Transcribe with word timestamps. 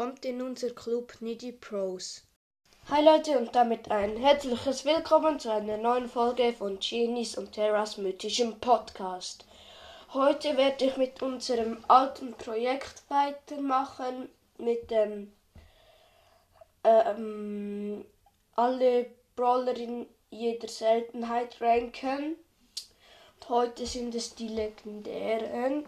Kommt 0.00 0.24
in 0.24 0.40
unser 0.40 0.70
Club 0.70 1.12
Niddy 1.20 1.52
Pros. 1.52 2.22
Hi 2.88 3.04
Leute 3.04 3.38
und 3.38 3.54
damit 3.54 3.90
ein 3.90 4.16
herzliches 4.16 4.86
Willkommen 4.86 5.38
zu 5.38 5.52
einer 5.52 5.76
neuen 5.76 6.08
Folge 6.08 6.54
von 6.54 6.78
Genies 6.80 7.36
und 7.36 7.52
Terras 7.52 7.98
mythischem 7.98 8.58
Podcast. 8.60 9.44
Heute 10.14 10.56
werde 10.56 10.86
ich 10.86 10.96
mit 10.96 11.20
unserem 11.20 11.84
alten 11.86 12.32
Projekt 12.32 13.02
weitermachen, 13.08 14.30
mit 14.56 14.90
dem 14.90 15.34
ähm, 16.82 18.02
alle 18.56 19.04
Brawler 19.36 19.76
in 19.76 20.06
jeder 20.30 20.68
Seltenheit 20.68 21.60
ranken. 21.60 22.36
Und 23.34 23.48
heute 23.50 23.84
sind 23.84 24.14
es 24.14 24.34
die 24.34 24.48
legendären. 24.48 25.84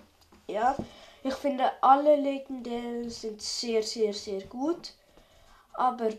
Ja, 0.49 0.77
ich 1.25 1.35
finde 1.35 1.71
alle 1.83 2.17
legendären 2.17 3.09
sind 3.11 3.41
sehr, 3.41 3.83
sehr, 3.83 4.13
sehr 4.13 4.43
gut. 4.43 4.95
Aber 5.73 6.11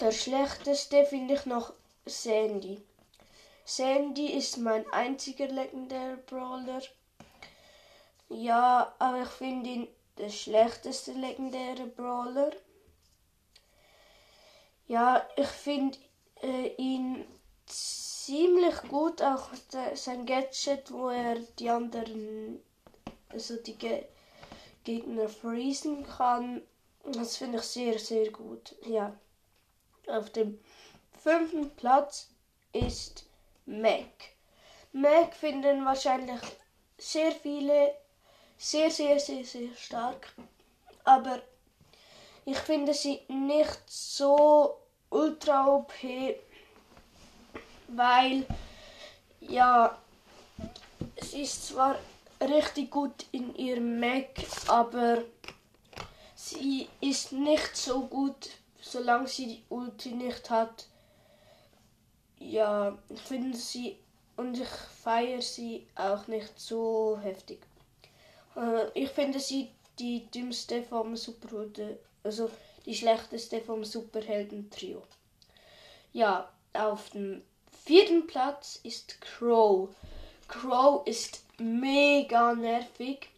der 0.00 0.12
schlechteste 0.12 1.04
finde 1.04 1.34
ich 1.34 1.46
noch 1.46 1.72
Sandy. 2.04 2.82
Sandy 3.64 4.32
ist 4.32 4.58
mein 4.58 4.84
einziger 4.92 5.46
legendärer 5.46 6.16
Brawler. 6.16 6.82
Ja, 8.28 8.94
aber 8.98 9.22
ich 9.22 9.28
finde 9.28 9.70
ihn 9.70 9.88
der 10.18 10.30
schlechteste 10.30 11.12
legendäre 11.12 11.86
Brawler. 11.86 12.50
Ja, 14.88 15.26
ich 15.36 15.48
finde 15.48 15.98
äh, 16.42 16.74
ihn 16.76 17.24
ziemlich 17.66 18.82
gut, 18.88 19.22
auch 19.22 19.48
sein 19.94 20.26
Gadget, 20.26 20.90
wo 20.90 21.08
er 21.08 21.36
die 21.58 21.70
anderen 21.70 22.60
also 23.32 23.56
die 23.56 23.76
Ge 23.76 24.04
Gegner 24.84 25.28
freezen 25.28 26.04
kann. 26.04 26.62
Das 27.04 27.36
finde 27.36 27.58
ich 27.58 27.64
sehr, 27.64 27.98
sehr 27.98 28.30
gut. 28.30 28.74
Ja. 28.86 29.14
Auf 30.08 30.30
dem 30.30 30.58
fünften 31.22 31.70
Platz 31.76 32.28
ist 32.72 33.26
Mac. 33.66 34.08
Mac 34.92 35.34
finden 35.34 35.84
wahrscheinlich 35.84 36.40
sehr 36.98 37.32
viele 37.32 37.94
sehr, 38.58 38.90
sehr, 38.90 39.18
sehr, 39.18 39.44
sehr 39.44 39.74
stark. 39.76 40.32
Aber 41.04 41.42
ich 42.44 42.58
finde 42.58 42.94
sie 42.94 43.20
nicht 43.28 43.80
so 43.86 44.78
ultra 45.10 45.66
OP, 45.66 45.92
weil 47.88 48.46
ja, 49.40 49.98
sie 51.20 51.42
ist 51.42 51.66
zwar 51.68 51.96
richtig 52.48 52.90
gut 52.90 53.26
in 53.32 53.54
ihrem 53.54 54.00
Mac, 54.00 54.28
aber 54.68 55.22
sie 56.34 56.88
ist 57.00 57.32
nicht 57.32 57.76
so 57.76 58.06
gut, 58.06 58.50
solange 58.80 59.28
sie 59.28 59.46
die 59.46 59.62
Ulti 59.68 60.10
nicht 60.12 60.50
hat. 60.50 60.86
Ja, 62.38 62.98
ich 63.08 63.20
finde 63.20 63.56
sie 63.56 63.96
und 64.36 64.58
ich 64.58 64.68
feiere 64.68 65.42
sie 65.42 65.86
auch 65.94 66.26
nicht 66.26 66.58
so 66.58 67.18
heftig. 67.22 67.60
Äh, 68.56 68.86
ich 68.94 69.10
finde 69.10 69.38
sie 69.38 69.70
die 69.98 70.26
dümmste 70.30 70.82
vom 70.82 71.16
Superhelden, 71.16 71.96
also 72.24 72.50
die 72.84 72.94
schlechteste 72.94 73.60
vom 73.60 73.84
Superhelden-Trio. 73.84 75.02
Ja, 76.12 76.48
auf 76.72 77.10
dem 77.10 77.42
vierten 77.84 78.26
Platz 78.26 78.80
ist 78.82 79.20
Crow. 79.20 79.88
Crow 80.48 81.06
ist 81.06 81.41
mega 81.58 82.54
nervig. 82.54 83.28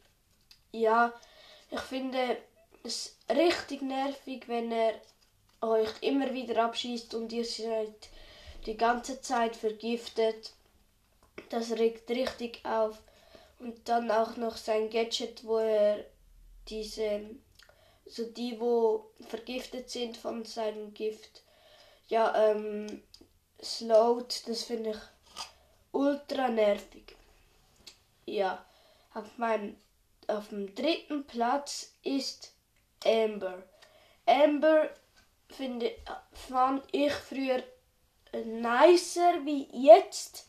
Ja, 0.72 1.12
ich 1.70 1.80
finde 1.80 2.38
es 2.82 3.16
richtig 3.28 3.82
nervig, 3.82 4.48
wenn 4.48 4.72
er 4.72 4.94
euch 5.60 5.90
immer 6.02 6.32
wieder 6.32 6.64
abschießt 6.64 7.14
und 7.14 7.32
ihr 7.32 7.44
seid 7.44 8.10
die 8.66 8.76
ganze 8.76 9.20
Zeit 9.20 9.56
vergiftet. 9.56 10.52
Das 11.48 11.72
regt 11.72 12.10
richtig 12.10 12.64
auf. 12.64 12.98
Und 13.58 13.88
dann 13.88 14.10
auch 14.10 14.36
noch 14.36 14.56
sein 14.56 14.90
Gadget, 14.90 15.44
wo 15.44 15.58
er 15.58 16.04
diese, 16.68 17.22
so 18.06 18.24
die, 18.24 18.58
wo 18.60 19.10
vergiftet 19.28 19.90
sind 19.90 20.16
von 20.16 20.44
seinem 20.44 20.92
Gift, 20.92 21.42
ja, 22.08 22.50
ähm, 22.50 23.02
slowt, 23.62 24.46
das 24.48 24.64
finde 24.64 24.90
ich 24.90 24.98
ultra 25.92 26.48
nervig. 26.48 27.16
Ja, 28.26 28.64
auf 29.12 29.38
meinem 29.38 29.76
auf 30.26 30.48
dem 30.48 30.74
dritten 30.74 31.26
Platz 31.26 31.92
ist 32.02 32.52
Amber. 33.04 33.62
Amber 34.26 34.90
finde 35.48 35.92
fand 36.32 36.82
ich 36.92 37.12
früher 37.12 37.62
nicer 38.32 39.44
wie 39.44 39.68
jetzt, 39.72 40.48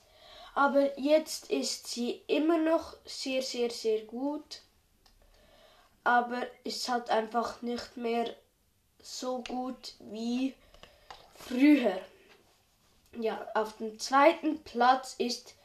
aber 0.54 0.98
jetzt 0.98 1.52
ist 1.52 1.88
sie 1.88 2.24
immer 2.28 2.58
noch 2.58 2.96
sehr 3.06 3.42
sehr 3.42 3.70
sehr 3.70 4.02
gut. 4.06 4.62
Aber 6.04 6.48
ist 6.64 6.88
halt 6.88 7.10
einfach 7.10 7.62
nicht 7.62 7.98
mehr 7.98 8.34
so 9.02 9.44
gut 9.44 9.96
wie 10.00 10.54
früher. 11.36 12.00
Ja, 13.18 13.48
auf 13.54 13.78
dem 13.78 14.00
zweiten 14.00 14.64
Platz 14.64 15.16
ist 15.18 15.56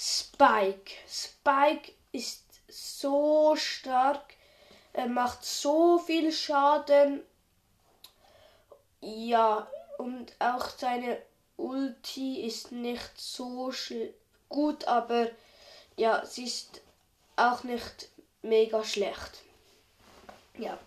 Spike. 0.00 0.92
Spike 1.08 1.90
ist 2.12 2.44
so 2.68 3.56
stark. 3.56 4.34
Er 4.92 5.08
macht 5.08 5.44
so 5.44 5.98
viel 5.98 6.30
Schaden. 6.30 7.24
Ja, 9.00 9.66
und 9.98 10.36
auch 10.38 10.68
seine 10.68 11.20
Ulti 11.56 12.42
ist 12.42 12.70
nicht 12.70 13.10
so 13.16 13.72
gut, 14.48 14.84
aber 14.84 15.30
ja, 15.96 16.24
sie 16.24 16.44
ist 16.44 16.80
auch 17.34 17.64
nicht 17.64 18.08
mega 18.42 18.84
schlecht. 18.84 19.42
Ja. 20.58 20.78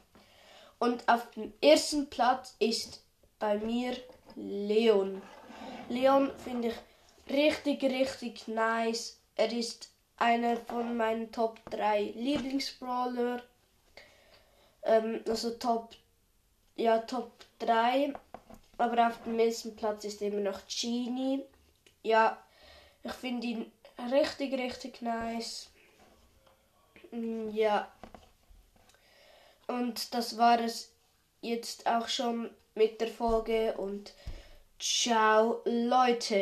Und 0.80 1.08
auf 1.10 1.30
dem 1.32 1.54
ersten 1.62 2.10
Platz 2.10 2.56
ist 2.60 3.02
bei 3.40 3.58
mir 3.58 3.98
Leon. 4.36 5.22
Leon 5.90 6.32
finde 6.46 6.70
ich 6.70 6.76
richtig, 7.32 7.84
richtig 7.84 8.48
nice. 8.48 9.20
Er 9.36 9.52
ist 9.52 9.90
einer 10.18 10.58
von 10.58 10.96
meinen 10.96 11.32
Top 11.32 11.60
3 11.72 12.14
Lieblingsbrawler. 12.16 13.42
Ähm, 14.84 15.22
also 15.28 15.52
Top, 15.52 15.96
ja, 16.76 17.00
Top 17.00 17.32
3. 17.60 18.14
Aber 18.78 19.08
auf 19.08 19.22
dem 19.24 19.36
nächsten 19.36 19.76
Platz 19.76 20.06
ist 20.06 20.22
immer 20.22 20.40
noch 20.40 20.62
Genie. 20.68 21.44
Ja, 22.04 22.42
ich 23.04 23.14
finde 23.14 23.48
ihn 23.48 23.72
richtig, 24.12 24.54
richtig 24.54 25.02
nice. 25.02 25.70
Mm, 27.12 27.50
ja. 27.50 27.92
Und 29.68 30.14
das 30.14 30.38
war 30.38 30.60
es 30.60 30.92
jetzt 31.42 31.88
auch 31.88 32.08
schon 32.08 32.50
mit 32.76 33.02
der 33.02 33.08
Folge 33.08 33.74
und 33.78 34.14
ciao 34.80 35.62
Leute. 35.66 36.36